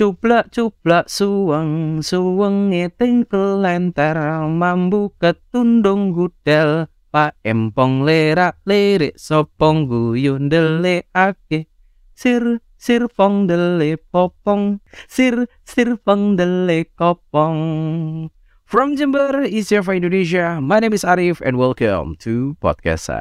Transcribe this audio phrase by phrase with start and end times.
[0.00, 4.16] Cuplak cuplak suweng suweng ngiting kelenter
[4.48, 6.88] mambu ketundung gudel.
[7.12, 10.48] Pak empong lerak lirik sopong guyun
[11.12, 11.68] ake.
[12.16, 14.80] Sir sir pong dele popong.
[15.04, 17.60] Sir sir pong dele kopong.
[18.64, 23.12] From Jember, East Java, Indonesia, my name is Arif and welcome to Podcast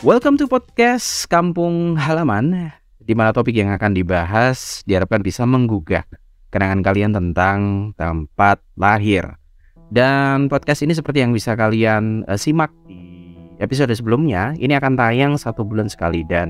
[0.00, 2.72] Welcome to podcast Kampung Halaman,
[3.04, 6.08] di mana topik yang akan dibahas diharapkan bisa menggugah
[6.48, 9.36] kenangan kalian tentang tempat lahir.
[9.92, 15.36] Dan podcast ini seperti yang bisa kalian uh, simak di episode sebelumnya, ini akan tayang
[15.36, 16.48] satu bulan sekali dan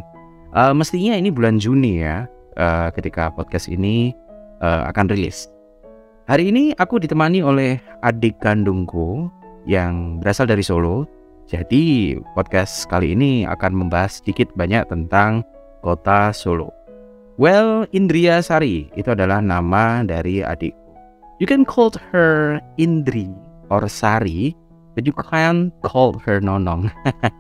[0.54, 4.14] uh, mestinya ini bulan Juni ya, uh, ketika podcast ini
[4.62, 5.50] uh, akan rilis.
[6.30, 9.26] Hari ini aku ditemani oleh adik kandungku
[9.66, 11.02] yang berasal dari Solo,
[11.50, 15.42] jadi podcast kali ini akan membahas sedikit banyak tentang
[15.82, 16.70] kota Solo.
[17.42, 20.78] Well, Indria Sari itu adalah nama dari adikku.
[21.42, 23.26] You can call her Indri
[23.66, 24.54] or Sari,
[24.94, 26.86] but you can call her Nonong.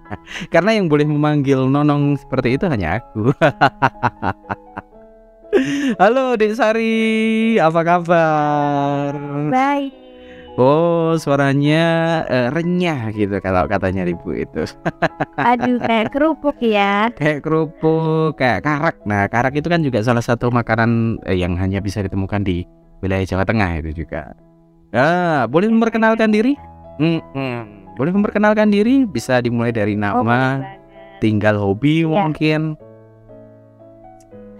[0.54, 3.30] Karena yang boleh memanggil Nonong seperti itu hanya aku.
[6.02, 9.14] Halo Dek Sari, apa kabar?
[9.54, 9.99] Baik.
[10.60, 11.84] Oh, suaranya
[12.28, 14.68] uh, renyah gitu kalau katanya ibu itu.
[15.56, 17.08] Aduh, kayak kerupuk ya.
[17.16, 19.00] kayak kerupuk, kayak karak.
[19.08, 22.68] Nah, karak itu kan juga salah satu makanan eh, yang hanya bisa ditemukan di
[23.00, 24.36] wilayah Jawa Tengah itu juga.
[24.92, 26.52] Ah, boleh memperkenalkan diri?
[27.00, 27.96] Hmm, hmm.
[27.96, 29.08] Boleh memperkenalkan diri?
[29.08, 30.64] Bisa dimulai dari nama, oh,
[31.24, 32.28] tinggal hobi ya.
[32.28, 32.76] mungkin.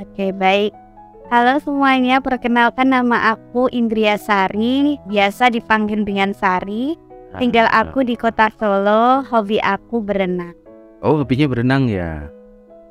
[0.00, 0.72] Oke, baik.
[1.30, 6.98] Halo semuanya, perkenalkan nama aku Indria Sari, biasa dipanggil dengan Sari.
[7.38, 10.58] Tinggal aku di kota Solo, hobi aku berenang.
[11.06, 12.26] Oh, hobinya berenang ya?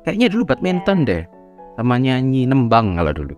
[0.08, 1.08] Kayaknya dulu badminton ya.
[1.12, 1.22] deh,
[1.76, 3.36] sama nyanyi nembang kalau dulu.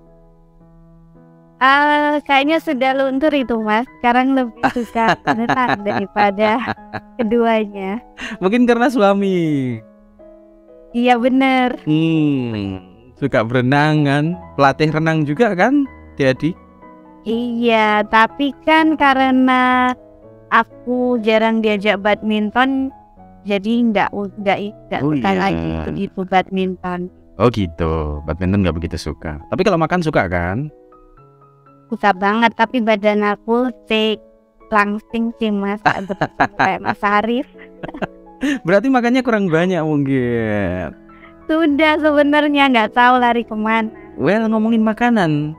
[1.59, 3.91] Uh, kayaknya sudah luntur itu mas.
[3.99, 6.79] Sekarang lebih suka berenang daripada
[7.19, 7.99] keduanya.
[8.39, 9.83] Mungkin karena suami.
[10.95, 11.83] Iya bener.
[11.91, 12.92] Hmm
[13.23, 14.25] suka berenang kan?
[14.59, 16.51] Pelatih renang juga kan jadi
[17.23, 19.95] iya tapi kan karena
[20.51, 22.93] aku jarang diajak badminton
[23.43, 24.59] jadi nggak nggak
[24.91, 25.41] nggak oh, suka iya.
[25.41, 27.11] lagi itu, badminton.
[27.43, 29.43] Oh gitu badminton nggak begitu suka.
[29.51, 30.71] Tapi kalau makan suka kan?
[31.91, 34.15] Suka banget tapi badan aku sih
[34.71, 35.83] langsing sih mas.
[36.55, 37.51] Kayak mas Arif.
[38.67, 41.02] Berarti makannya kurang banyak mungkin
[41.53, 43.93] sudah sebenarnya nggak tahu lari ke mana.
[44.17, 45.53] Well ngomongin makanan,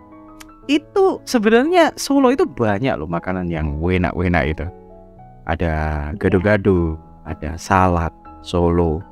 [0.66, 4.66] itu sebenarnya Solo itu banyak loh makanan yang enak-enak itu.
[5.46, 5.74] Ada
[6.18, 6.96] gado-gado,
[7.28, 9.04] ada salad Solo,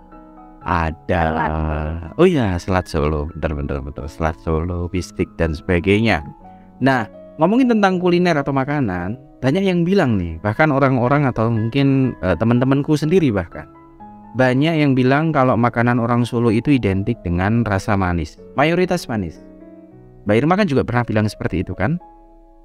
[0.64, 1.50] ada selat.
[2.16, 6.24] oh ya selat Solo, bener-bener betul selat Solo, bistik dan sebagainya.
[6.80, 7.06] Nah
[7.38, 12.96] ngomongin tentang kuliner atau makanan, banyak yang bilang nih, bahkan orang-orang atau mungkin uh, teman-temanku
[12.96, 13.68] sendiri bahkan
[14.32, 18.40] banyak yang bilang kalau makanan orang Solo itu identik dengan rasa manis.
[18.56, 19.44] Mayoritas manis.
[20.24, 22.00] Mbak Irma kan juga pernah bilang seperti itu kan?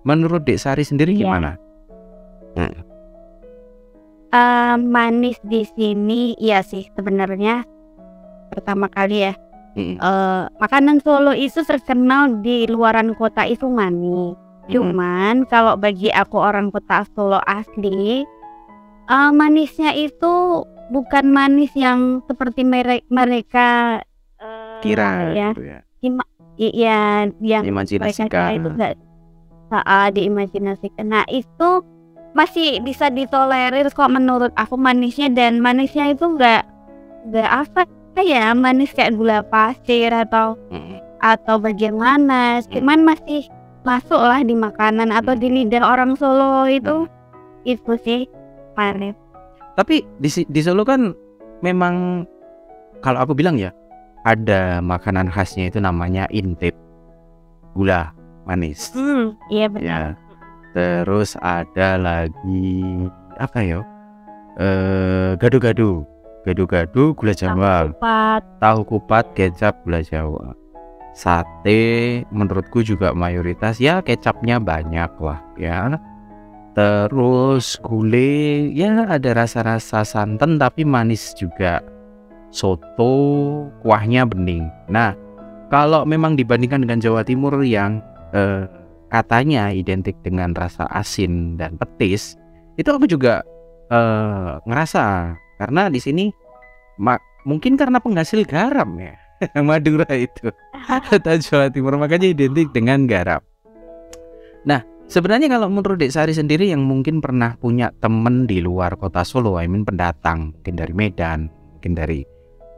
[0.06, 1.20] Menurut Dek Sari sendiri iya.
[1.26, 1.50] gimana?
[2.54, 2.76] Hmm.
[4.30, 7.66] Uh, manis di sini iya sih sebenarnya
[8.54, 9.34] pertama kali ya.
[9.74, 9.98] Hmm.
[9.98, 14.38] Uh, makanan Solo itu terkenal di luaran kota itu manis.
[14.38, 14.70] Hmm.
[14.70, 18.22] Cuman kalau bagi aku orang kota Solo asli,
[19.10, 24.00] uh, manisnya itu bukan manis yang seperti mere mereka
[24.38, 25.50] uh, kira ya.
[25.54, 25.78] Gitu ya.
[26.04, 26.24] Ima
[26.56, 28.94] iya yang mereka kira itu enggak
[29.66, 31.06] saat diimajinasikan.
[31.10, 31.82] Nah, itu
[32.36, 36.68] masih bisa ditolerir kok menurut aku manisnya dan manisnya itu enggak
[37.24, 37.82] enggak apa
[38.20, 41.00] ya manis kayak gula pasir atau hmm.
[41.24, 42.68] atau bagaimana hmm.
[42.76, 43.48] cuman masih
[43.88, 47.64] masuk lah di makanan atau di lidah orang Solo itu hmm.
[47.64, 48.20] itu sih
[48.76, 49.16] manis
[49.76, 51.12] tapi di di Solo kan
[51.60, 52.24] memang
[53.04, 53.70] kalau aku bilang ya
[54.26, 56.74] ada makanan khasnya itu namanya intip
[57.76, 58.10] gula
[58.48, 58.90] manis.
[58.96, 59.84] Hmm, iya benar.
[59.84, 60.00] Ya.
[60.72, 63.06] Terus ada lagi
[63.36, 63.80] apa ya?
[64.56, 66.02] Eh gado-gado.
[66.42, 67.86] Gado-gado gula Jawa.
[67.86, 68.42] Tahu kupat.
[68.58, 70.56] Tahu kupat kecap gula Jawa.
[71.16, 75.96] Sate menurutku juga mayoritas ya kecapnya banyak lah ya
[76.76, 81.80] terus gulai ya ada rasa-rasa santan tapi manis juga.
[82.52, 83.12] Soto
[83.80, 84.68] kuahnya bening.
[84.92, 85.16] Nah
[85.72, 88.04] kalau memang dibandingkan dengan Jawa Timur yang
[88.36, 88.68] eh,
[89.08, 92.36] katanya identik dengan rasa asin dan petis,
[92.76, 93.42] itu aku juga
[93.90, 95.34] uh, ngerasa.
[95.56, 96.28] Karena di sini
[97.48, 99.16] mungkin karena penghasil garam ya
[99.66, 100.52] Madura itu.
[100.86, 103.40] Atau Jawa Timur makanya identik dengan garam.
[104.66, 109.22] Nah sebenarnya kalau menurut Dek Sari sendiri yang mungkin pernah punya temen di luar kota
[109.22, 112.20] Solo, I mean pendatang mungkin dari Medan, mungkin dari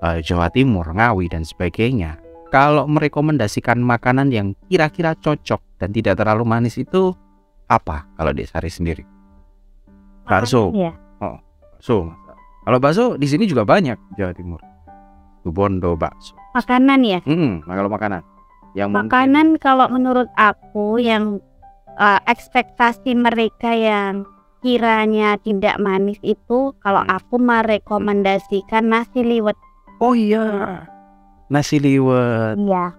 [0.04, 2.20] uh, Jawa Timur, Ngawi dan sebagainya.
[2.48, 7.12] Kalau merekomendasikan makanan yang kira-kira cocok dan tidak terlalu manis itu
[7.68, 9.04] apa kalau Dek Sari sendiri?
[10.24, 10.72] Bakso.
[10.72, 10.92] Ya.
[11.20, 11.36] Oh,
[11.76, 12.12] bakso.
[12.64, 14.60] Kalau bakso di sini juga banyak Jawa Timur.
[15.48, 16.36] Bondo bakso.
[16.52, 17.20] Makanan ya?
[17.24, 18.20] Hmm, kalau makanan.
[18.76, 19.64] Yang makanan mungkin...
[19.64, 21.40] kalau menurut aku yang
[21.98, 24.24] uh, ekspektasi mereka yang
[24.62, 27.14] kiranya tidak manis itu kalau hmm.
[27.14, 29.58] aku merekomendasikan nasi liwet.
[29.98, 30.86] Oh iya.
[31.50, 32.56] Nasi liwet.
[32.58, 32.94] Iya.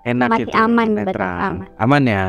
[0.00, 0.56] Enak Masih itu.
[0.56, 1.68] aman, aman.
[1.76, 2.24] Aman ya?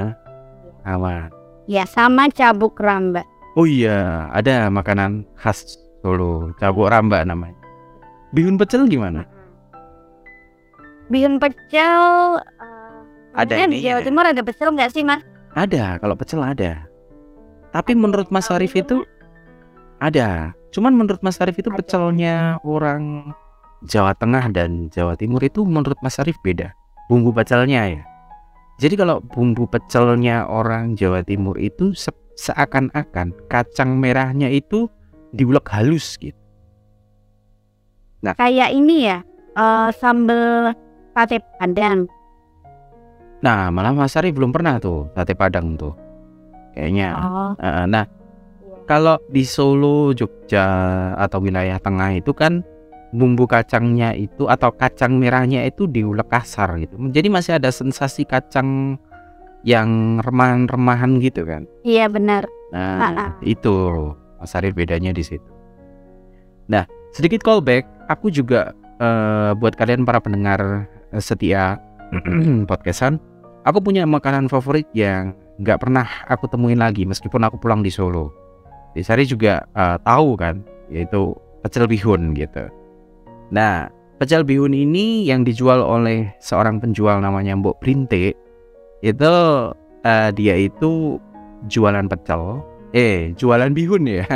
[0.84, 1.32] Aman.
[1.72, 3.24] Ya, sama cabuk ramba.
[3.56, 7.56] Oh iya, ada makanan khas Solo, cabuk ramba namanya.
[8.34, 9.24] Bihun pecel gimana?
[11.14, 13.00] Bihun pecel uh,
[13.38, 13.80] ada ini.
[13.80, 15.22] Di Jawa Timur ada pecel nggak sih, Mas?
[15.52, 16.88] Ada, kalau pecel ada.
[17.76, 19.04] Tapi menurut Mas Arif itu
[20.00, 20.56] ada.
[20.72, 23.36] Cuman menurut Mas Arif itu pecelnya orang
[23.84, 26.72] Jawa Tengah dan Jawa Timur itu menurut Mas Arif beda.
[27.12, 28.04] Bumbu pecelnya ya.
[28.80, 32.10] Jadi kalau bumbu pecelnya orang Jawa Timur itu se
[32.40, 34.90] seakan-akan kacang merahnya itu
[35.36, 36.38] diulek halus gitu.
[38.26, 39.22] Nah, kayak ini ya,
[39.54, 40.74] uh, sambal
[41.14, 42.10] sate padang.
[43.42, 45.94] Nah, malah Mas Arif belum pernah tuh sate padang tuh
[46.78, 47.18] kayaknya.
[47.18, 47.52] Oh.
[47.58, 48.06] Uh, nah,
[48.86, 50.66] kalau di Solo, Jogja
[51.18, 52.62] atau wilayah tengah itu kan
[53.12, 56.96] bumbu kacangnya itu atau kacang merahnya itu diulek kasar gitu.
[57.12, 58.96] Jadi masih ada sensasi kacang
[59.62, 61.70] yang remahan-remahan gitu kan.
[61.86, 62.50] Iya benar.
[62.72, 63.74] Nah, itu
[64.40, 65.46] Mas Arif bedanya di situ.
[66.72, 68.72] Nah, sedikit callback, aku juga
[69.04, 71.78] uh, buat kalian para pendengar uh, setia
[72.70, 73.20] podcastan,
[73.66, 78.34] aku punya makanan favorit yang nggak pernah aku temuin lagi meskipun aku pulang di Solo.
[78.98, 80.60] Sari juga uh, tahu kan,
[80.92, 81.32] yaitu
[81.64, 82.68] pecel bihun gitu.
[83.54, 83.88] Nah,
[84.20, 88.36] pecel bihun ini yang dijual oleh seorang penjual namanya Mbok Brinte
[89.00, 89.34] itu
[90.04, 91.22] uh, dia itu
[91.72, 92.60] jualan pecel,
[92.92, 94.28] eh jualan bihun ya.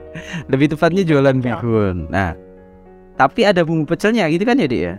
[0.50, 1.44] Lebih tepatnya jualan iya.
[1.44, 2.08] bihun.
[2.08, 2.32] Nah,
[3.20, 4.94] tapi ada bumbu pecelnya gitu kan ya, Dik ya?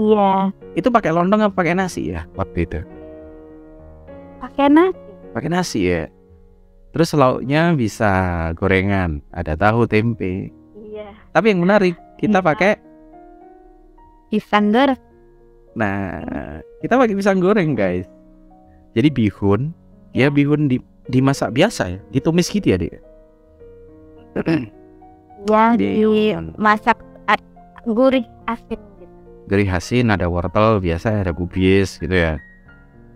[0.00, 0.28] Iya.
[0.72, 2.80] Itu pakai lontong apa pakai nasi ya waktu itu?
[4.40, 5.00] Pakai nasi.
[5.36, 6.08] Pakai nasi ya.
[6.90, 8.10] Terus lauknya bisa
[8.58, 10.50] gorengan, ada tahu tempe.
[10.74, 11.14] Iya.
[11.30, 12.46] Tapi yang menarik, kita iya.
[12.46, 12.72] pakai
[14.32, 14.98] pisang goreng.
[15.78, 16.18] Nah,
[16.82, 18.10] kita pakai pisang goreng, guys.
[18.98, 19.70] Jadi bihun,
[20.10, 22.98] ya, ya bihun di dimasak biasa ya, ditumis gitu ya, Dek.
[25.46, 26.98] ya, dimasak
[27.86, 28.89] gurih asin
[29.50, 29.58] gitu.
[29.58, 32.38] Gurih asin, ada wortel biasa, ada kubis gitu ya.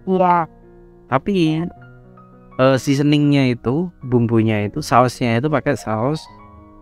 [0.02, 0.50] Iya.
[1.06, 1.62] Tapi
[2.58, 6.26] uh, seasoningnya itu bumbunya itu sausnya itu pakai saus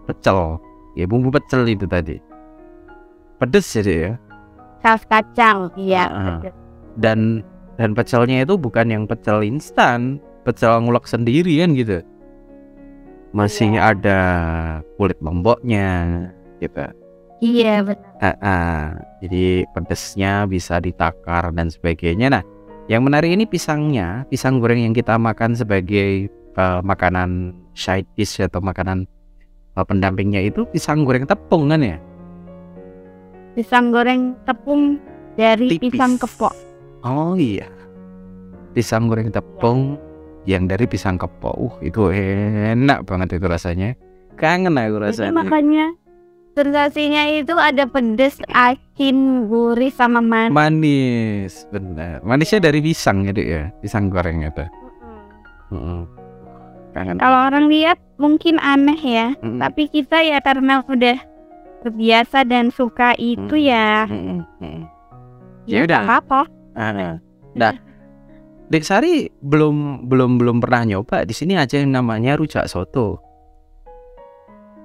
[0.09, 0.57] pecel.
[0.97, 2.17] Ya bumbu pecel itu tadi.
[3.37, 4.13] Pedes jadi ya.
[4.81, 6.41] Saus kacang iya uh,
[6.99, 7.45] dan
[7.79, 12.01] dan pecelnya itu bukan yang pecel instan pecel ngulek sendiri kan gitu.
[13.33, 13.93] Masih iya.
[13.93, 14.21] ada
[14.97, 16.29] kulit lomboknya
[16.61, 17.02] gitu
[17.43, 18.83] iya benar uh, uh,
[19.19, 22.45] jadi pedesnya bisa ditakar dan sebagainya nah
[22.91, 26.27] yang menarik ini pisangnya, pisang goreng yang kita makan sebagai
[26.59, 29.07] uh, makanan side dish atau makanan
[29.79, 31.99] uh, pendampingnya itu pisang goreng tepung kan ya?
[33.55, 34.99] Pisang goreng tepung
[35.39, 35.95] dari Tipis.
[35.95, 36.55] pisang kepok.
[37.07, 37.71] Oh iya.
[38.75, 39.95] Pisang goreng tepung
[40.43, 40.59] ya.
[40.59, 41.55] yang dari pisang kepok.
[41.55, 43.95] Uh, itu enak banget itu rasanya.
[44.35, 45.31] Kangen aku rasanya.
[45.31, 45.87] Jadi makanya
[46.53, 50.53] Sensasinya itu ada pedes, asin, gurih, sama manis.
[50.53, 52.21] Manis, benar.
[52.21, 53.63] Manisnya dari pisang ya, ya?
[53.81, 54.65] Pisang goreng itu.
[55.73, 56.01] Mm -mm.
[56.93, 59.59] Kalau orang lihat mungkin aneh ya, mm -mm.
[59.65, 61.17] tapi kita ya karena udah
[61.81, 63.71] terbiasa dan suka itu mm -mm.
[63.73, 63.89] ya.
[64.13, 64.79] Mm -mm.
[65.65, 66.01] Ya, ya udah.
[66.21, 66.41] Apa?
[66.77, 67.17] Ah,
[67.57, 67.73] nah,
[68.73, 73.21] Dek Sari belum belum belum pernah nyoba di sini aja yang namanya rujak soto.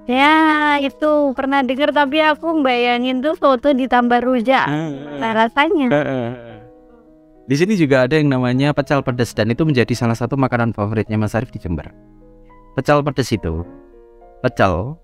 [0.08, 4.64] Ya itu pernah dengar tapi aku bayangin tuh foto ditambah rujak.
[4.64, 5.92] Uh, nah rasanya.
[5.92, 6.28] Uh, uh.
[7.44, 11.20] Di sini juga ada yang namanya pecel pedas dan itu menjadi salah satu makanan favoritnya
[11.20, 11.92] Mas Arif di Jember.
[12.72, 13.68] Pecel pedas itu
[14.40, 14.96] pecel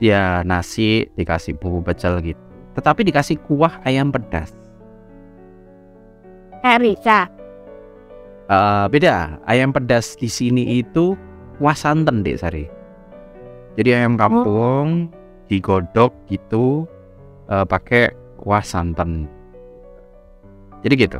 [0.00, 2.40] ya nasi dikasih bumbu pecel gitu.
[2.80, 4.56] Tetapi dikasih kuah ayam pedas.
[6.64, 7.28] Rica.
[8.48, 9.36] uh, beda.
[9.44, 11.20] Ayam pedas di sini itu
[11.60, 12.79] kuah santan dek Sari.
[13.80, 15.48] Jadi ayam kampung oh.
[15.48, 16.84] digodok gitu
[17.48, 19.24] uh, pakai kuah santan.
[20.84, 21.16] Jadi gitu.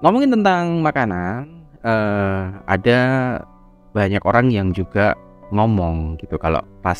[0.00, 3.00] Ngomongin tentang makanan, uh, ada
[3.92, 5.12] banyak orang yang juga
[5.52, 6.96] ngomong gitu kalau pas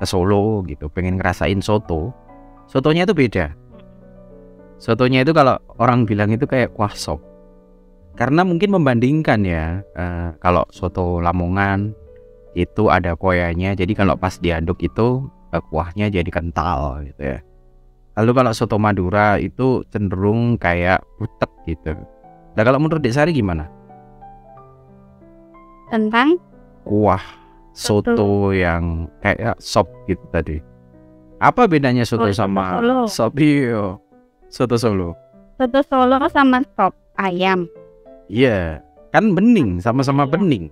[0.00, 2.12] ke Solo gitu pengen ngerasain soto
[2.68, 3.52] sotonya itu beda
[4.80, 7.20] sotonya itu kalau orang bilang itu kayak kuah sop
[8.16, 11.92] karena mungkin membandingkan ya uh, kalau soto Lamongan
[12.56, 17.38] itu ada koyanya jadi kalau pas diaduk itu uh, kuahnya jadi kental gitu ya
[18.16, 21.92] lalu kalau soto Madura itu cenderung kayak putek gitu
[22.56, 23.68] nah kalau menurut Desari gimana
[25.92, 26.40] tentang
[26.82, 27.22] kuah
[27.76, 30.56] soto, soto yang kayak sop gitu tadi.
[31.36, 33.00] Apa bedanya soto oh, sama Solo.
[33.04, 34.00] sop iyo?
[34.48, 35.12] Soto Solo.
[35.60, 37.68] Soto Solo sama sop ayam.
[38.32, 39.12] Iya, yeah.
[39.12, 40.32] kan bening, sama-sama yeah.
[40.32, 40.64] bening.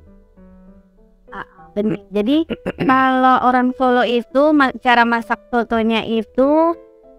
[1.74, 2.02] Bening.
[2.14, 2.46] Jadi
[2.86, 6.78] kalau orang Solo itu cara masak sotonya itu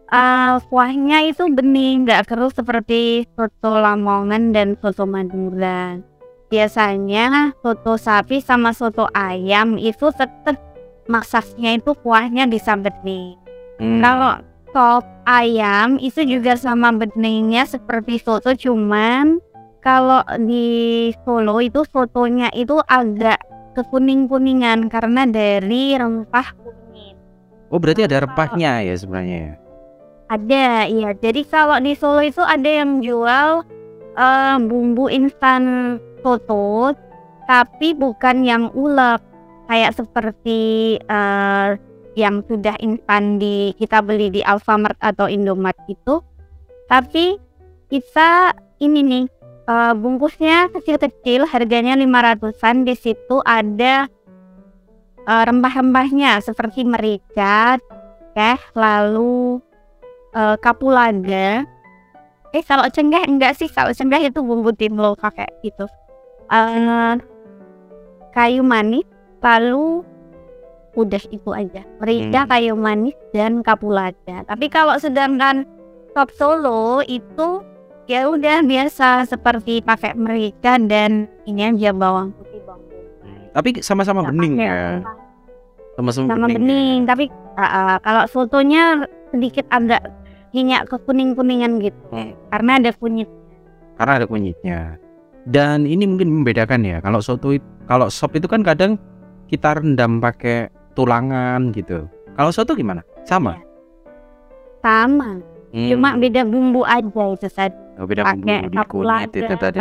[0.09, 6.00] uh, kuahnya itu bening, nggak keruh seperti soto Lamongan dan soto Madura
[6.45, 10.55] biasanya soto sapi sama soto ayam itu tetap
[11.09, 13.38] masaknya itu kuahnya bisa bening.
[13.81, 14.00] Hmm.
[14.00, 14.33] Kalau
[14.71, 19.39] sop ayam itu juga sama beningnya seperti soto cuman
[19.79, 23.38] kalau di Solo itu sotonya itu agak
[23.75, 27.15] kekuning-kuningan karena dari rempah kuning.
[27.70, 29.38] Oh berarti ada rempahnya ya sebenarnya?
[29.38, 29.53] Ya?
[30.25, 31.10] Ada, iya.
[31.13, 33.62] Jadi kalau di Solo itu ada yang jual
[34.17, 36.96] uh, bumbu instan soto
[37.46, 39.22] tapi bukan yang ulek
[39.70, 41.77] kayak seperti uh,
[42.17, 46.24] yang sudah instan di kita beli di Alfamart atau Indomart itu
[46.89, 47.38] tapi
[47.91, 49.24] kita ini nih
[49.67, 54.10] uh, bungkusnya kecil-kecil harganya 500-an di situ ada
[55.25, 57.77] uh, rempah-rempahnya seperti merica
[58.36, 59.62] teh lalu
[60.36, 61.65] uh, kapulaga.
[62.55, 63.67] Eh kalau cenggah enggak sih?
[63.67, 65.88] Kalau cenggah itu bumbu timlo pakai gitu
[66.51, 67.15] uh,
[68.36, 69.05] kayu manis
[69.41, 70.03] lalu
[70.95, 71.84] udah itu aja.
[72.00, 72.50] Merica hmm.
[72.50, 74.48] kayu manis dan kapulaga.
[74.48, 75.67] Tapi kalau sedangkan
[76.15, 77.60] sop solo itu
[78.05, 83.05] ya udah biasa seperti pakai merica dan ini aja bawang putih bawang putih
[83.50, 85.01] tapi sama-sama bening ya
[85.97, 86.97] sama-sama sama bening, bening.
[87.01, 87.07] Ya.
[87.09, 87.25] tapi
[87.57, 88.83] uh, kalau sotonya
[89.33, 90.05] sedikit agak
[90.53, 92.38] minyak ke kuning kuningan gitu hmm.
[92.53, 93.29] karena ada kunyit
[93.97, 94.79] karena ada kunyitnya
[95.50, 97.57] dan ini mungkin membedakan ya kalau soto
[97.89, 99.01] kalau sop itu kan kadang
[99.50, 102.05] kita rendam pakai tulangan gitu
[102.38, 103.65] kalau soto gimana sama iya.
[104.85, 105.29] sama
[105.74, 105.89] hmm.
[105.89, 109.80] cuma beda bumbu aja itu tadi oh, beda bumbu di kunyit itu tadi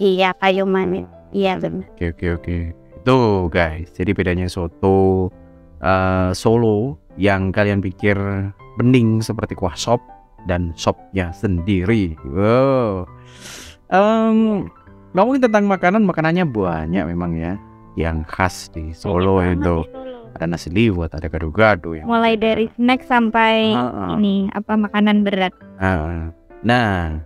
[0.00, 1.34] iya kayu manis hmm.
[1.36, 3.18] iya benar oke oke oke itu
[3.54, 5.30] guys jadi bedanya soto
[5.80, 8.18] uh, Solo yang kalian pikir
[8.76, 10.02] bening seperti kuah sop
[10.50, 13.08] dan sopnya sendiri wow
[13.86, 14.66] Um,
[15.14, 17.54] ngomongin tentang makanan, makanannya banyak memang ya
[17.94, 19.86] yang khas di Solo itu.
[19.86, 20.14] Solo.
[20.36, 24.08] Ada nasi liwet, ada gado-gado yang mulai dari snack sampai uh, uh.
[24.20, 25.54] ini apa makanan berat.
[25.80, 26.28] Uh,
[26.66, 27.22] nah,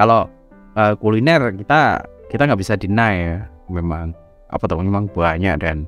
[0.00, 0.26] kalau
[0.74, 2.00] uh, kuliner kita
[2.32, 4.16] kita nggak bisa deny ya, memang
[4.48, 5.84] apa tuh memang banyak dan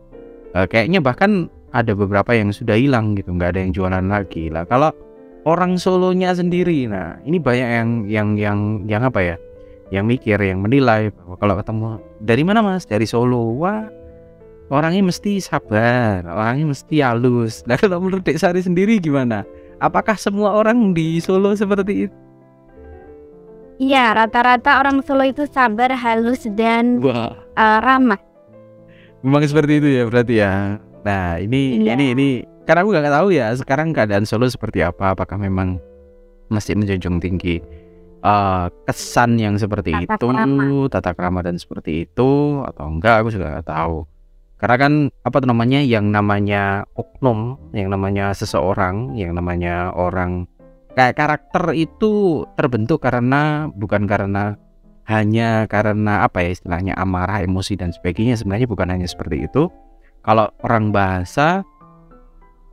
[0.53, 4.69] uh, kayaknya bahkan ada beberapa yang sudah hilang gitu, nggak ada yang jualan lagi lah.
[4.69, 4.93] Kalau
[5.49, 9.37] orang Solonya sendiri, nah ini banyak yang yang yang yang apa ya?
[9.91, 11.87] yang mikir, yang menilai bahwa kalau ketemu
[12.23, 12.87] dari mana mas?
[12.87, 13.59] Dari Solo.
[13.59, 13.91] Wah,
[14.71, 17.67] orangnya mesti sabar, orangnya mesti halus.
[17.67, 19.43] Nah kalau menurut Dek Sari sendiri gimana?
[19.83, 22.17] Apakah semua orang di Solo seperti itu?
[23.81, 27.33] Iya, rata-rata orang Solo itu sabar, halus dan Wah.
[27.57, 28.21] Uh, ramah.
[29.25, 30.77] Memang seperti itu ya berarti ya.
[31.01, 31.97] Nah ini iya.
[31.97, 32.29] ini ini
[32.69, 35.17] karena aku nggak tahu ya sekarang keadaan Solo seperti apa.
[35.17, 35.81] Apakah memang
[36.53, 37.65] masih menjunjung tinggi
[38.21, 40.93] uh, kesan yang seperti tata itu, krama.
[40.93, 44.05] tata krama dan seperti itu atau enggak aku juga nggak tahu.
[44.61, 44.93] Karena kan
[45.25, 50.45] apa tuh namanya yang namanya oknum, yang namanya seseorang, yang namanya orang
[50.95, 54.59] kayak karakter itu terbentuk karena bukan karena
[55.11, 59.67] hanya karena apa ya istilahnya amarah, emosi dan sebagainya sebenarnya bukan hanya seperti itu.
[60.23, 61.67] Kalau orang bahasa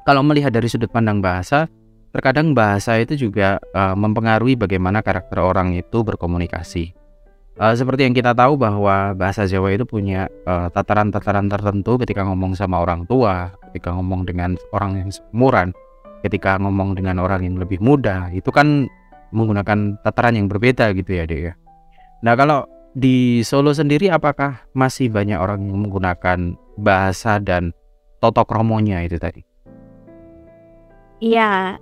[0.05, 1.67] kalau melihat dari sudut pandang bahasa
[2.15, 6.95] terkadang bahasa itu juga uh, mempengaruhi bagaimana karakter orang itu berkomunikasi.
[7.57, 12.21] Uh, seperti yang kita tahu bahwa bahasa Jawa itu punya eh, tataran-tataran uh, tertentu ketika
[12.21, 15.73] ngomong sama orang tua, ketika ngomong dengan orang yang seumuran,
[16.25, 18.89] ketika ngomong dengan orang yang lebih muda, itu kan
[19.35, 21.53] menggunakan tataran yang berbeda gitu ya, Dek ya.
[22.23, 22.65] Nah kalau
[22.97, 27.69] di Solo sendiri apakah masih banyak orang yang menggunakan bahasa dan
[28.23, 29.45] totok romonya itu tadi?
[31.21, 31.77] Iya,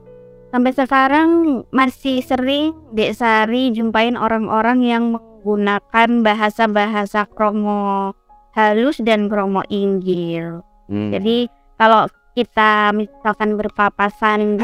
[0.51, 1.29] sampai sekarang
[1.71, 8.15] masih sering Dek Sari jumpain orang-orang yang menggunakan bahasa-bahasa kromo
[8.55, 10.63] halus dan kromo inggil.
[10.87, 11.11] Hmm.
[11.11, 14.59] Jadi kalau kita misalkan berpapasan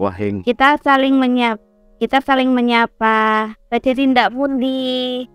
[0.00, 0.40] Wahing.
[0.40, 1.60] Kita saling menyapa,
[2.00, 3.52] kita saling menyapa.
[3.68, 5.28] Bade tindak pundi.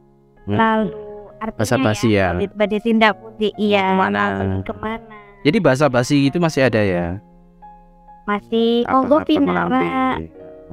[0.50, 0.58] Hmm.
[0.58, 0.90] Lalu
[1.38, 2.34] artinya basi ya.
[2.34, 2.50] ya.
[2.50, 3.54] Bade tindak pundi.
[3.62, 3.94] Iya.
[3.94, 4.24] Ke mana?
[4.66, 5.16] Ke mana?
[5.46, 7.22] Jadi bahasa basi itu masih ada ya?
[8.26, 8.90] Masih.
[8.90, 10.18] Oh, gue pinara.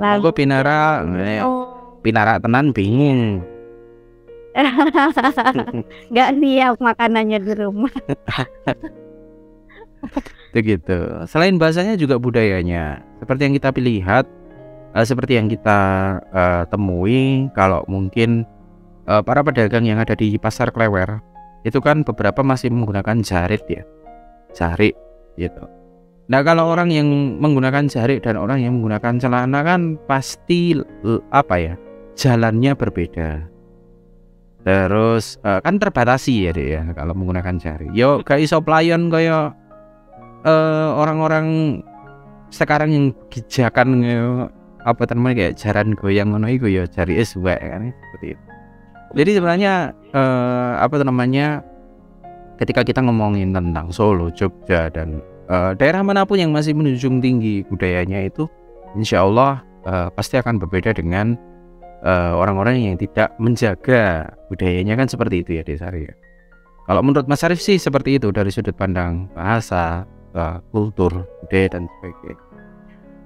[0.00, 1.04] Lalu gue pinara.
[1.44, 2.00] Oh.
[2.00, 3.44] Pinara tenan bingung.
[6.16, 7.92] Gak siap makanannya di rumah.
[10.56, 11.25] Begitu.
[11.25, 13.00] Selain bahasanya juga budayanya.
[13.23, 14.25] Seperti yang kita lihat,
[14.92, 15.80] uh, seperti yang kita
[16.32, 18.44] uh, temui, kalau mungkin
[19.09, 21.21] uh, para pedagang yang ada di pasar Klewer
[21.62, 23.82] itu kan beberapa masih menggunakan jarit ya,
[24.52, 24.99] jarit
[25.38, 25.62] gitu.
[26.26, 27.06] Nah kalau orang yang
[27.38, 30.75] menggunakan jarit dan orang yang menggunakan celana kan pasti
[31.30, 31.75] apa ya
[32.18, 33.51] jalannya berbeda.
[34.62, 37.90] Terus uh, kan terbatasi ya deh ya kalau menggunakan jari.
[37.90, 39.50] Yo gak iso playon kaya
[40.47, 41.78] uh, orang-orang
[42.52, 43.88] sekarang yang gijakan
[44.83, 48.45] apa namanya kayak jaran goyang ngono iku ya jari es kan seperti itu.
[49.12, 49.75] Jadi sebenarnya
[50.14, 51.61] uh, apa namanya
[52.57, 57.66] ketika kita ngomongin tentang Solo, Jogja dan uh, daerah mana pun yang masih menunjung tinggi
[57.66, 58.49] budayanya itu
[58.97, 61.37] insya Allah uh, pasti akan berbeda dengan
[62.02, 66.14] orang-orang uh, yang tidak menjaga budayanya kan seperti itu ya Desari ya.
[66.82, 70.02] Kalau menurut Mas Arif sih seperti itu dari sudut pandang bahasa,
[70.35, 72.42] uh, kultur, budaya dan sebagainya.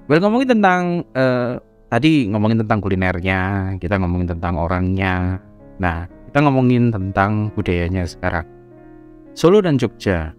[0.06, 5.40] Well, ngomongin tentang uh, tadi ngomongin tentang kulinernya, kita ngomongin tentang orangnya.
[5.80, 8.45] Nah, kita ngomongin tentang budayanya sekarang.
[9.33, 10.37] Solo dan Jogja.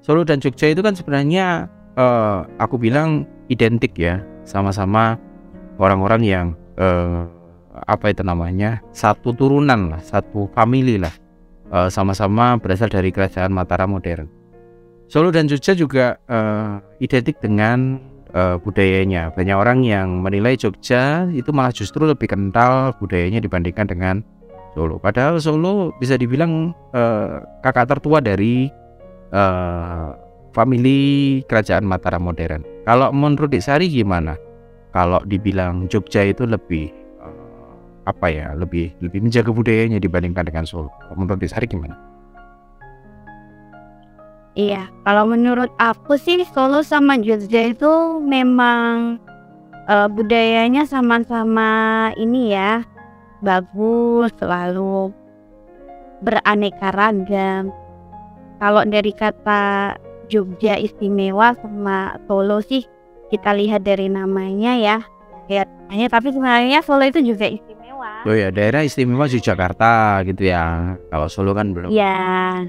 [0.00, 1.68] Solo dan Jogja itu kan sebenarnya
[2.00, 5.20] uh, aku bilang identik ya, sama-sama
[5.76, 6.46] orang-orang yang
[6.80, 7.28] uh,
[7.74, 11.10] apa itu namanya satu turunan lah, satu family lah,
[11.90, 14.30] sama-sama berasal dari kerajaan Mataram modern.
[15.04, 18.00] Solo dan Jogja juga uh, identik dengan
[18.32, 19.34] uh, budayanya.
[19.36, 24.24] Banyak orang yang menilai Jogja itu malah justru lebih kental budayanya dibandingkan dengan
[24.72, 24.96] Solo.
[24.98, 26.72] Padahal Solo bisa dibilang
[27.62, 28.72] kakak tertua dari
[30.54, 32.64] family kerajaan Mataram modern.
[32.88, 34.40] Kalau menurut Sari gimana?
[34.94, 36.90] Kalau dibilang Jogja itu lebih
[38.04, 38.52] apa ya?
[38.56, 40.92] Lebih lebih menjaga budayanya dibandingkan dengan Solo.
[41.16, 41.96] Menurut Sari gimana?
[44.54, 49.18] Iya, kalau menurut aku sih Solo sama Jogja itu memang
[49.90, 52.86] uh, budayanya sama-sama ini ya
[53.42, 55.10] bagus, selalu
[56.22, 57.74] beraneka ragam.
[58.62, 59.98] Kalau dari kata
[60.30, 62.86] Jogja istimewa sama Solo sih
[63.34, 65.02] kita lihat dari namanya ya,
[65.50, 65.66] ya
[66.06, 67.73] tapi sebenarnya Solo itu juga istimewa.
[68.24, 70.96] Oh ya, daerah istimewa Yogyakarta gitu ya.
[71.08, 71.90] Kalau Solo kan belum.
[71.92, 72.66] Iya.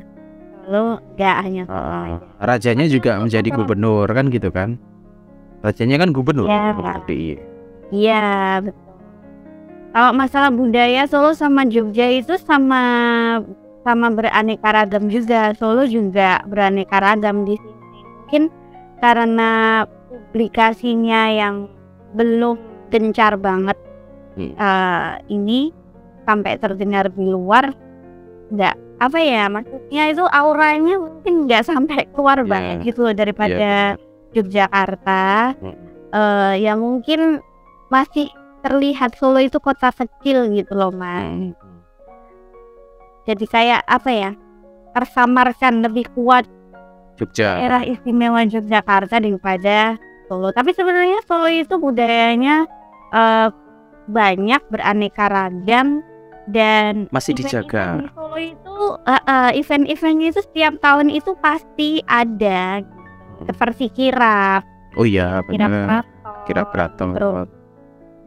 [0.65, 4.81] Lu nggak hanya uh, rajanya juga menjadi gubernur kan gitu kan?
[5.61, 6.73] Rajanya kan gubernur ya,
[7.93, 8.25] iya
[8.65, 8.97] betul.
[9.93, 12.81] Kalau masalah budaya Solo sama Jogja itu sama
[13.85, 15.53] sama beraneka ragam juga.
[15.53, 18.01] Solo juga beraneka ragam di sini.
[18.25, 18.43] Mungkin
[18.97, 21.69] karena publikasinya yang
[22.17, 22.57] belum
[22.89, 23.77] gencar banget
[24.35, 24.53] hmm.
[24.55, 25.71] uh, ini
[26.25, 27.71] sampai terdengar di luar
[28.49, 32.47] nggak apa ya maksudnya itu auranya mungkin nggak sampai keluar yeah.
[32.47, 34.33] banget gitu loh daripada yeah.
[34.35, 35.75] Yogyakarta mm.
[36.15, 37.39] uh, ya mungkin
[37.91, 38.31] masih
[38.63, 41.53] terlihat Solo itu kota kecil gitu loh mas mm.
[43.27, 44.31] jadi kayak apa ya
[44.95, 46.47] tersamarkan lebih kuat
[47.19, 49.99] Jogja daerah istimewa Yogyakarta daripada
[50.31, 52.63] Solo tapi sebenarnya Solo itu budayanya
[53.11, 53.51] uh,
[54.09, 56.05] banyak beraneka ragam
[56.49, 57.97] dan masih dijaga.
[57.97, 62.85] Event Solo itu uh, uh, event-eventnya itu setiap tahun itu pasti ada
[63.45, 64.61] seperti kirap.
[64.95, 66.05] Oh iya, benar.
[66.45, 67.17] Kirap keraton.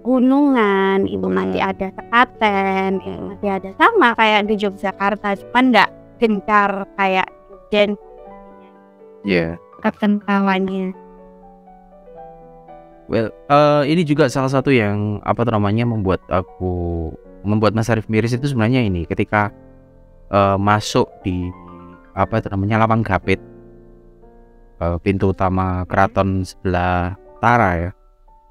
[0.02, 1.26] Gunungan hmm.
[1.30, 7.82] masih ada sekaten, masih ada sama kayak di Yogyakarta, cuman enggak gencar kayak Jogja.
[7.84, 7.94] Iya.
[9.24, 9.50] Yeah.
[9.78, 11.07] Kekentalannya.
[13.08, 17.08] Well, uh, ini juga salah satu yang apa namanya membuat aku
[17.40, 19.48] membuat Mas Arif miris itu sebenarnya ini ketika
[20.28, 21.48] uh, masuk di
[22.12, 23.40] apa namanya lapang gapit
[24.84, 27.90] uh, pintu utama keraton sebelah utara ya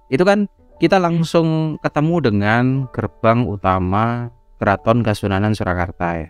[0.10, 6.30] itu kan kita langsung ketemu dengan gerbang utama Keraton Kasunanan Surakarta ya.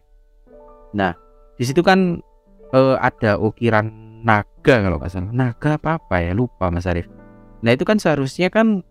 [0.95, 1.11] Nah,
[1.59, 2.23] di situ kan
[2.71, 3.91] uh, ada ukiran
[4.23, 5.31] naga kalau nggak salah.
[5.35, 7.16] Naga apa apa ya lupa Mas Arif.
[7.63, 8.85] Nah itu kan seharusnya kan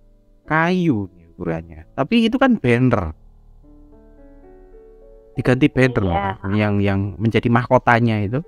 [0.46, 1.84] kayu ukurannya.
[1.92, 3.12] Tapi itu kan banner.
[5.36, 6.36] Diganti banner yeah.
[6.56, 8.40] yang yang menjadi mahkotanya itu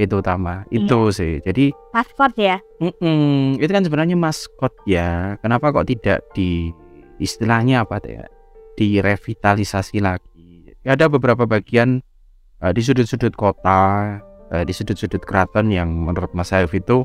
[0.00, 1.16] itu utama itu iya.
[1.16, 6.72] sih jadi maskot ya mm -mm, itu kan sebenarnya maskot ya kenapa kok tidak di
[7.20, 8.24] istilahnya apa ya
[8.80, 12.00] direvitalisasi lagi ada beberapa bagian
[12.64, 14.16] uh, di sudut-sudut kota
[14.48, 17.04] uh, di sudut-sudut keraton yang menurut Mas Saif itu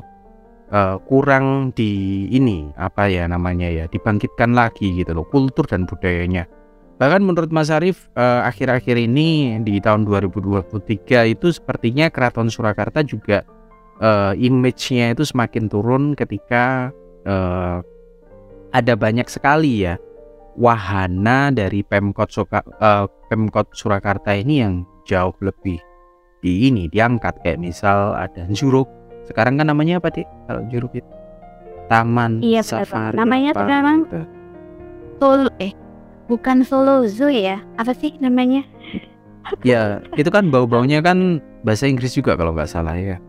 [0.72, 6.46] uh, kurang di ini apa ya namanya ya dibangkitkan lagi gitu loh kultur dan budayanya
[6.96, 13.44] Bahkan menurut Mas Arief eh, akhir-akhir ini di tahun 2023 itu sepertinya Keraton Surakarta juga
[14.00, 16.88] eh, image-nya itu semakin turun ketika
[17.28, 17.78] eh,
[18.72, 20.00] ada banyak sekali ya
[20.56, 25.76] wahana dari Pemkot Suka, eh, Pemkot Surakarta ini yang jauh lebih
[26.40, 28.88] di ini diangkat kayak misal ada Juruk.
[29.26, 30.26] Sekarang kan namanya apa, Dik?
[30.46, 31.10] Kalau Juruk itu.
[31.86, 33.14] Taman iya, Safari.
[33.14, 34.10] Namanya sekarang
[35.22, 35.70] Tul eh
[36.26, 37.62] bukan Solo Zoo ya?
[37.78, 38.66] Apa sih namanya?
[39.62, 43.22] Ya itu kan bau-baunya kan bahasa Inggris juga kalau nggak salah ya.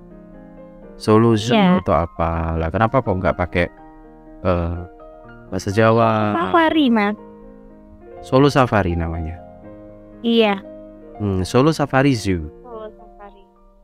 [0.97, 1.77] Solo Zoo yeah.
[1.77, 2.57] atau apa?
[2.57, 3.69] Lah kenapa kok nggak pakai
[4.41, 4.89] uh,
[5.53, 6.33] bahasa Jawa?
[6.33, 7.13] Safari mas.
[8.25, 9.37] Solo Safari namanya.
[10.25, 10.57] Iya.
[11.21, 12.49] Hmm, Solo Safari Zoo.
[12.49, 12.56] Solo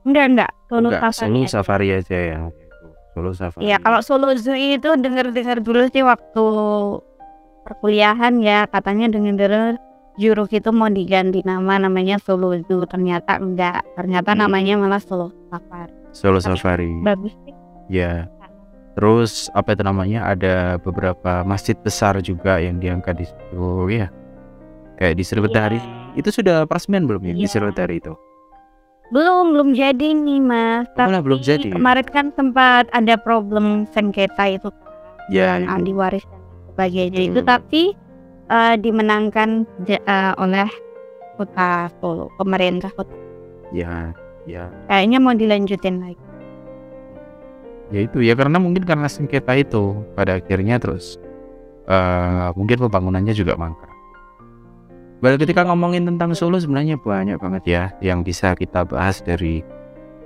[0.03, 0.51] enggak enggak.
[0.69, 1.51] Solo enggak, Safari Solo.
[1.51, 2.39] Safari aja ya.
[3.13, 3.61] Solo Safari.
[3.67, 6.45] Iya kalau Solo Zoo itu dengar-dengar dulu sih waktu
[7.67, 8.65] perkuliahan ya.
[8.67, 9.75] Katanya dengan dengar
[10.13, 12.85] Juruk itu mau diganti nama namanya Solo Zoo.
[12.85, 13.81] Ternyata enggak.
[13.97, 14.39] Ternyata hmm.
[14.39, 15.93] namanya malah Solo Safari.
[16.13, 16.89] Solo Safari.
[17.01, 17.53] bagus sih.
[17.91, 18.29] Ya
[18.93, 20.29] terus apa itu namanya?
[20.29, 24.07] Ada beberapa masjid besar juga yang diangkat di situ ya
[24.97, 26.19] kayak di Sriwedari yeah.
[26.19, 27.33] itu sudah peresmian belum ya?
[27.33, 27.37] Yeah.
[27.37, 27.51] di iya.
[27.51, 28.13] Sriwedari itu
[29.13, 30.89] belum belum jadi nih mas.
[30.97, 31.69] Tapi belum jadi?
[31.69, 34.69] kemarin kan sempat ada problem sengketa itu.
[35.31, 35.85] Ya, yang ya.
[35.85, 36.39] diwariskan
[36.73, 37.39] sebagainya itu.
[37.45, 37.93] Tapi
[38.49, 39.69] uh, dimenangkan
[40.09, 40.67] uh, oleh
[41.37, 43.13] kota Solo pemerintah kota.
[43.69, 44.17] Ya
[44.49, 44.73] ya.
[44.89, 46.25] Kayaknya mau dilanjutin lagi.
[47.93, 48.25] Ya itu.
[48.25, 51.21] Ya karena mungkin karena sengketa itu pada akhirnya terus
[51.85, 53.92] uh, mungkin pembangunannya juga mangkrak
[55.23, 59.63] Baru ketika ngomongin tentang Solo sebenarnya banyak banget ya yang bisa kita bahas dari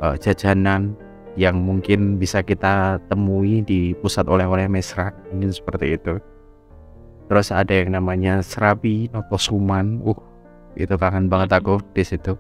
[0.02, 0.98] uh, jajanan
[1.38, 6.18] yang mungkin bisa kita temui di pusat oleh-oleh Mesra mungkin seperti itu.
[7.30, 10.02] Terus ada yang namanya Serabi Notosuman.
[10.02, 10.18] Uh
[10.74, 12.34] itu kangen banget aku di situ.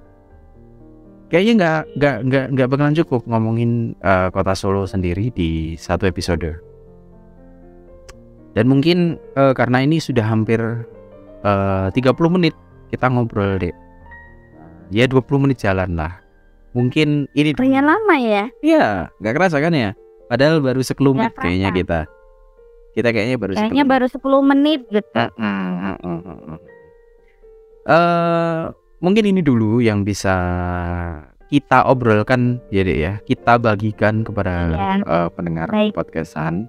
[1.29, 6.57] Kayaknya nggak nggak nggak nggak bakalan cukup ngomongin uh, kota Solo sendiri di satu episode.
[8.57, 10.57] Dan mungkin uh, karena ini sudah hampir
[11.43, 12.53] uh, 30 menit
[12.87, 13.75] kita ngobrol deh
[14.91, 16.19] ya 20 menit jalan lah.
[16.75, 18.45] Mungkin ini lumayan lama ya?
[18.61, 19.97] Iya nggak kerasa kan ya?
[20.27, 21.99] Padahal baru sekelumit kayaknya kita.
[22.93, 25.23] Kita kayaknya baru kayaknya 10 baru 10 menit gitu.
[27.87, 30.35] Uh, mungkin ini dulu yang bisa
[31.47, 33.13] kita obrolkan ya deh ya.
[33.23, 34.93] Kita bagikan kepada ya.
[35.07, 35.95] uh, pendengar Baik.
[35.95, 36.67] podcastan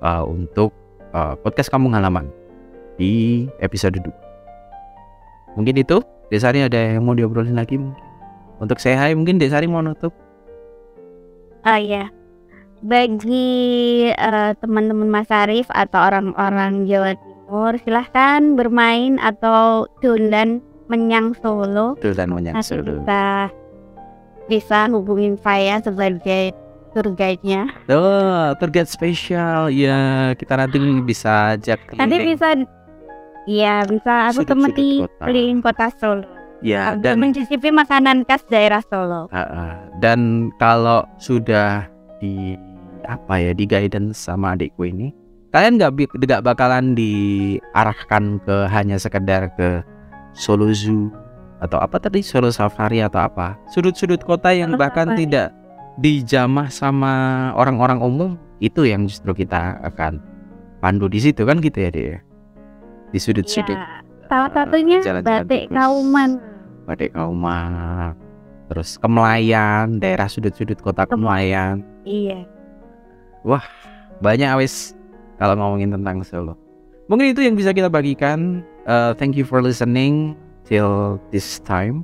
[0.00, 0.72] uh, untuk
[1.12, 2.26] uh, podcast Kampung Halaman
[2.98, 5.56] di episode 2.
[5.56, 8.04] Mungkin itu Desari ada yang mau diobrolin lagi mungkin.
[8.60, 10.12] Untuk saya hai mungkin Desari mau nutup.
[11.64, 12.04] Ah uh, ya
[12.82, 21.98] bagi uh, teman-teman Mas Arif atau orang-orang Jawa Timur silahkan bermain atau tundan menyang Solo.
[21.98, 23.02] Tundan menyang Solo.
[23.02, 23.50] Bisa
[24.48, 26.54] bisa hubungin saya sebagai
[26.94, 27.68] tour guide-nya.
[27.90, 29.68] Oh, tour guide spesial.
[29.68, 32.56] Ya, kita nanti bisa ajak Nanti bisa
[33.48, 36.28] Iya, bisa aku temani keliling kota Solo.
[36.60, 39.32] Ya, dan mencicipi makanan khas daerah Solo.
[39.32, 39.72] Uh, uh,
[40.04, 41.88] dan kalau sudah
[42.20, 42.60] di
[43.08, 45.14] apa ya di guidance sama adikku ini
[45.48, 49.80] kalian nggak nggak bakalan diarahkan ke hanya sekedar ke
[50.36, 51.08] Solo Zoo
[51.64, 55.20] atau apa tadi Solo Safari atau apa sudut-sudut kota yang Solo bahkan Safari.
[55.24, 55.48] tidak
[55.98, 57.12] dijamah sama
[57.56, 58.30] orang-orang umum
[58.60, 60.20] itu yang justru kita akan
[60.84, 62.18] pandu di situ kan gitu ya dia?
[63.10, 66.40] Di sudut-sudut ya, salah satunya uh, batik kauman
[66.84, 68.12] batik kauman
[68.68, 72.44] terus Kemelayan daerah sudut-sudut kota Kemelayan iya
[73.46, 73.62] Wah,
[74.18, 74.92] banyak awes
[75.38, 76.58] kalau ngomongin tentang Solo.
[77.06, 78.66] Mungkin itu yang bisa kita bagikan.
[78.84, 80.34] Uh, thank you for listening
[80.66, 82.02] till this time.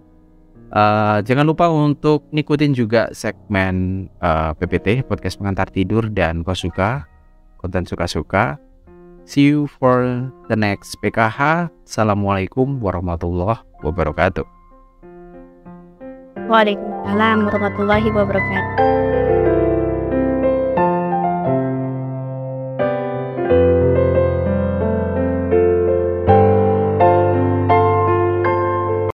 [0.72, 7.04] Uh, jangan lupa untuk ngikutin juga segmen uh, PPT podcast pengantar tidur dan kau suka
[7.60, 8.56] konten suka-suka.
[9.24, 11.72] See you for the next PKH.
[11.88, 14.44] Assalamualaikum warahmatullahi wabarakatuh.
[16.44, 18.93] Waalaikumsalam warahmatullahi wabarakatuh.